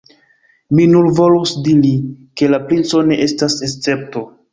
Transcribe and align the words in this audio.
Mi 0.77 0.85
nur 0.93 1.09
volus 1.19 1.51
diri, 1.67 1.91
ke 2.41 2.49
la 2.53 2.59
princo 2.71 3.03
ne 3.11 3.19
estas 3.27 3.59
escepto. 3.69 4.25